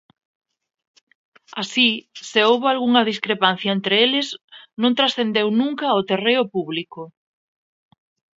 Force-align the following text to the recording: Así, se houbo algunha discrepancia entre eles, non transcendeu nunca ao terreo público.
Así, 1.61 1.89
se 2.29 2.39
houbo 2.49 2.65
algunha 2.69 3.07
discrepancia 3.11 3.73
entre 3.77 3.95
eles, 4.05 4.27
non 4.81 4.97
transcendeu 4.99 5.47
nunca 5.61 5.85
ao 5.89 6.05
terreo 6.11 6.43
público. 6.55 7.01